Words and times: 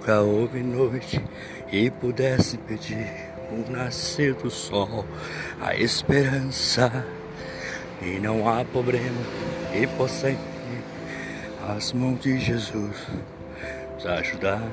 nunca 0.00 0.22
houve 0.22 0.62
noite 0.62 1.22
e 1.70 1.90
pudesse 1.90 2.56
pedir 2.56 3.06
o 3.52 3.70
nascer 3.70 4.34
do 4.34 4.50
sol, 4.50 5.04
a 5.60 5.76
esperança. 5.76 7.04
E 8.00 8.18
não 8.18 8.48
há 8.48 8.64
problema 8.64 9.20
que 9.70 9.86
possa 9.98 10.30
impedir 10.30 10.84
as 11.68 11.92
mãos 11.92 12.18
de 12.20 12.38
Jesus 12.38 12.96
nos 13.94 14.06
ajudar. 14.06 14.72